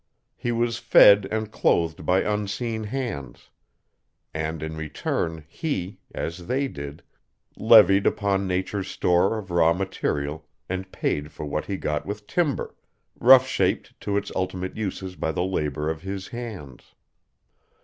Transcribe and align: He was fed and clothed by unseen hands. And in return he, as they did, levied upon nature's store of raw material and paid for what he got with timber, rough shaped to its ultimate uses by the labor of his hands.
He 0.35 0.51
was 0.51 0.79
fed 0.79 1.27
and 1.29 1.51
clothed 1.51 2.07
by 2.07 2.21
unseen 2.23 2.85
hands. 2.85 3.51
And 4.33 4.63
in 4.63 4.75
return 4.75 5.45
he, 5.47 5.99
as 6.11 6.47
they 6.47 6.67
did, 6.67 7.03
levied 7.55 8.07
upon 8.07 8.47
nature's 8.47 8.87
store 8.87 9.37
of 9.37 9.51
raw 9.51 9.73
material 9.73 10.47
and 10.67 10.91
paid 10.91 11.31
for 11.31 11.45
what 11.45 11.65
he 11.65 11.77
got 11.77 12.07
with 12.07 12.25
timber, 12.25 12.73
rough 13.19 13.45
shaped 13.45 13.93
to 14.01 14.17
its 14.17 14.31
ultimate 14.35 14.75
uses 14.75 15.15
by 15.15 15.31
the 15.31 15.43
labor 15.43 15.87
of 15.87 16.01
his 16.01 16.29
hands. 16.29 16.95